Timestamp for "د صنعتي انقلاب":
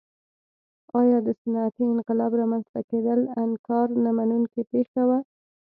1.27-2.31